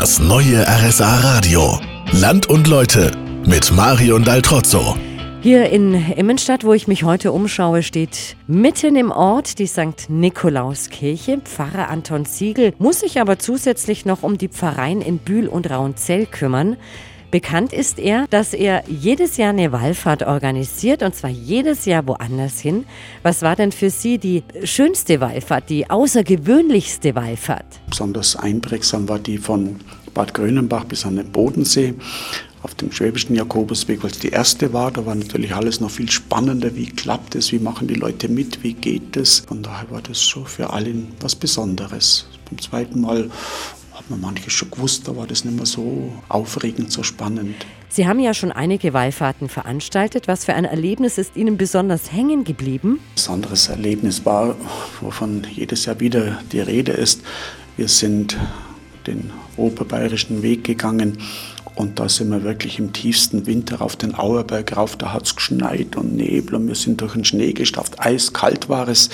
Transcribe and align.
Das 0.00 0.20
neue 0.20 0.64
RSA 0.64 1.22
Radio. 1.22 1.80
Land 2.12 2.48
und 2.48 2.68
Leute 2.68 3.10
mit 3.44 3.72
Marion 3.72 4.22
Daltrozzo. 4.22 4.96
Hier 5.40 5.70
in 5.70 5.92
Immenstadt, 6.12 6.62
wo 6.62 6.72
ich 6.72 6.86
mich 6.86 7.02
heute 7.02 7.32
umschaue, 7.32 7.82
steht 7.82 8.36
mitten 8.46 8.94
im 8.94 9.10
Ort 9.10 9.58
die 9.58 9.66
St. 9.66 10.08
Nikolauskirche. 10.08 11.40
Pfarrer 11.40 11.88
Anton 11.90 12.26
Siegel 12.26 12.74
muss 12.78 13.00
sich 13.00 13.20
aber 13.20 13.40
zusätzlich 13.40 14.04
noch 14.06 14.22
um 14.22 14.38
die 14.38 14.46
Pfarreien 14.46 15.00
in 15.00 15.18
Bühl 15.18 15.48
und 15.48 15.68
Rauenzell 15.68 16.26
kümmern. 16.26 16.76
Bekannt 17.30 17.74
ist 17.74 17.98
er, 17.98 18.26
dass 18.30 18.54
er 18.54 18.84
jedes 18.88 19.36
Jahr 19.36 19.50
eine 19.50 19.70
Wallfahrt 19.70 20.22
organisiert 20.22 21.02
und 21.02 21.14
zwar 21.14 21.28
jedes 21.28 21.84
Jahr 21.84 22.06
woanders 22.06 22.58
hin. 22.58 22.86
Was 23.22 23.42
war 23.42 23.54
denn 23.54 23.70
für 23.70 23.90
Sie 23.90 24.16
die 24.16 24.44
schönste 24.64 25.20
Wallfahrt, 25.20 25.68
die 25.68 25.90
außergewöhnlichste 25.90 27.14
Wallfahrt? 27.14 27.66
Besonders 27.90 28.34
einprägsam 28.34 29.10
war 29.10 29.18
die 29.18 29.36
von 29.36 29.76
Bad 30.14 30.32
Grönenbach 30.32 30.84
bis 30.84 31.04
an 31.04 31.16
den 31.16 31.30
Bodensee 31.30 31.94
auf 32.62 32.74
dem 32.74 32.90
schwäbischen 32.90 33.36
Jakobusweg, 33.36 34.02
weil 34.02 34.10
es 34.10 34.18
die 34.18 34.30
erste 34.30 34.72
war. 34.72 34.90
Da 34.90 35.04
war 35.06 35.14
natürlich 35.14 35.54
alles 35.54 35.80
noch 35.80 35.90
viel 35.90 36.10
spannender. 36.10 36.74
Wie 36.74 36.86
klappt 36.86 37.34
es? 37.34 37.52
Wie 37.52 37.58
machen 37.58 37.88
die 37.88 37.94
Leute 37.94 38.28
mit? 38.28 38.62
Wie 38.62 38.72
geht 38.72 39.16
es? 39.16 39.40
Von 39.40 39.62
daher 39.62 39.90
war 39.90 40.02
das 40.02 40.22
schon 40.22 40.46
für 40.46 40.70
alle 40.70 40.94
was 41.20 41.36
Besonderes. 41.36 42.26
Beim 42.48 42.58
zweiten 42.58 43.00
Mal 43.02 43.30
man 44.10 44.20
manches 44.20 44.52
schon 44.52 44.70
gewusst, 44.70 45.08
da 45.08 45.16
war 45.16 45.26
das 45.26 45.44
nicht 45.44 45.56
mehr 45.56 45.66
so 45.66 46.12
aufregend, 46.28 46.92
so 46.92 47.02
spannend. 47.02 47.54
Sie 47.88 48.06
haben 48.06 48.20
ja 48.20 48.34
schon 48.34 48.52
einige 48.52 48.92
Wallfahrten 48.92 49.48
veranstaltet. 49.48 50.28
Was 50.28 50.44
für 50.44 50.54
ein 50.54 50.64
Erlebnis 50.64 51.16
ist 51.16 51.36
Ihnen 51.36 51.56
besonders 51.56 52.12
hängen 52.12 52.44
geblieben? 52.44 53.00
Ein 53.00 53.14
besonderes 53.14 53.68
Erlebnis 53.68 54.24
war, 54.26 54.56
wovon 55.00 55.46
jedes 55.50 55.86
Jahr 55.86 55.98
wieder 55.98 56.40
die 56.52 56.60
Rede 56.60 56.92
ist. 56.92 57.22
Wir 57.76 57.88
sind 57.88 58.36
den 59.06 59.30
oberbayerischen 59.56 60.42
Weg 60.42 60.64
gegangen 60.64 61.18
und 61.74 61.98
da 61.98 62.08
sind 62.08 62.30
wir 62.30 62.42
wirklich 62.42 62.78
im 62.78 62.92
tiefsten 62.92 63.46
Winter 63.46 63.80
auf 63.80 63.96
den 63.96 64.14
Auerberg 64.14 64.76
rauf. 64.76 64.96
Da 64.96 65.12
hat 65.12 65.26
es 65.26 65.36
geschneit 65.36 65.96
und 65.96 66.14
Nebel 66.14 66.56
und 66.56 66.68
wir 66.68 66.74
sind 66.74 67.00
durch 67.00 67.14
den 67.14 67.24
Schnee 67.24 67.52
gestafft. 67.52 68.00
Eiskalt 68.04 68.68
war 68.68 68.88
es. 68.88 69.10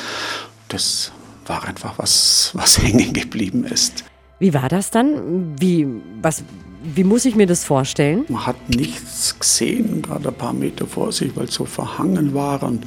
Das 0.69 1.13
war 1.47 1.65
einfach 1.65 1.99
was, 1.99 2.51
was 2.55 2.79
hängen 2.83 3.13
geblieben 3.13 3.65
ist. 3.65 4.05
Wie 4.39 4.53
war 4.53 4.69
das 4.69 4.91
dann? 4.91 5.61
Wie, 5.61 5.87
was, 6.21 6.43
wie 6.83 7.05
muss 7.05 7.25
ich 7.25 7.35
mir 7.35 7.47
das 7.47 7.65
vorstellen? 7.65 8.25
Man 8.29 8.47
hat 8.47 8.69
nichts 8.69 9.39
gesehen, 9.39 10.03
gerade 10.03 10.29
ein 10.29 10.35
paar 10.35 10.53
Meter 10.53 10.87
vor 10.87 11.13
sich, 11.13 11.35
weil 11.37 11.45
es 11.45 11.55
so 11.55 11.65
verhangen 11.65 12.35
war. 12.35 12.63
Und 12.63 12.85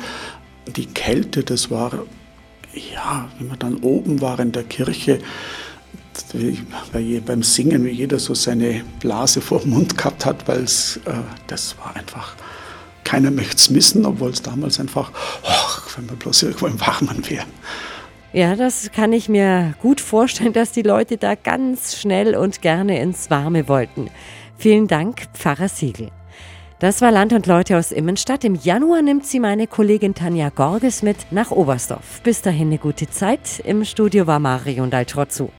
die 0.75 0.85
Kälte, 0.85 1.43
das 1.43 1.71
war, 1.71 1.91
ja, 2.93 3.29
wenn 3.37 3.47
man 3.47 3.59
dann 3.59 3.75
oben 3.77 4.21
war 4.21 4.39
in 4.39 4.51
der 4.51 4.63
Kirche, 4.63 5.19
beim 7.25 7.43
Singen, 7.43 7.85
wie 7.85 7.91
jeder 7.91 8.19
so 8.19 8.33
seine 8.33 8.83
Blase 8.99 9.39
vor 9.39 9.59
dem 9.59 9.71
Mund 9.71 9.97
gehabt 9.97 10.25
hat, 10.25 10.47
weil 10.47 10.63
es, 10.63 10.97
äh, 11.05 11.11
das 11.47 11.77
war 11.77 11.95
einfach, 11.95 12.35
keiner 13.03 13.31
möchte 13.31 13.55
es 13.55 13.69
missen, 13.69 14.05
obwohl 14.05 14.31
es 14.31 14.41
damals 14.41 14.79
einfach, 14.79 15.11
oh, 15.43 15.95
wenn 15.95 16.09
wir 16.09 16.15
bloß 16.15 16.43
irgendwo 16.43 16.67
im 16.67 16.79
Warmen 16.79 17.29
wären. 17.29 17.47
Ja, 18.33 18.55
das 18.55 18.91
kann 18.91 19.13
ich 19.13 19.29
mir 19.29 19.73
gut 19.81 20.01
vorstellen, 20.01 20.53
dass 20.53 20.71
die 20.71 20.81
Leute 20.81 21.17
da 21.17 21.35
ganz 21.35 21.95
schnell 21.95 22.35
und 22.35 22.61
gerne 22.61 22.99
ins 22.99 23.29
Warme 23.29 23.67
wollten. 23.67 24.09
Vielen 24.57 24.87
Dank, 24.87 25.27
Pfarrer 25.33 25.69
Siegel. 25.69 26.09
Das 26.79 27.01
war 27.01 27.11
Land 27.11 27.33
und 27.33 27.47
Leute 27.47 27.77
aus 27.77 27.91
Immenstadt. 27.91 28.43
Im 28.43 28.53
Januar 28.53 29.01
nimmt 29.01 29.25
sie 29.25 29.39
meine 29.39 29.65
Kollegin 29.65 30.13
Tanja 30.13 30.49
Gorges 30.49 31.01
mit 31.01 31.17
nach 31.31 31.51
Oberstdorf. 31.51 32.21
Bis 32.21 32.41
dahin 32.41 32.67
eine 32.67 32.77
gute 32.77 33.09
Zeit. 33.09 33.59
Im 33.63 33.83
Studio 33.83 34.27
war 34.27 34.39
Marion 34.39 34.91
Daltrozzo. 34.91 35.49